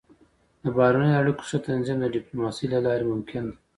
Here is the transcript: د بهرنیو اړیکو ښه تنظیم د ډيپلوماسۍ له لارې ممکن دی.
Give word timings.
د 0.63 0.65
بهرنیو 0.75 1.19
اړیکو 1.21 1.41
ښه 1.49 1.57
تنظیم 1.67 1.97
د 2.01 2.05
ډيپلوماسۍ 2.15 2.65
له 2.73 2.79
لارې 2.85 3.05
ممکن 3.11 3.43
دی. 3.49 3.55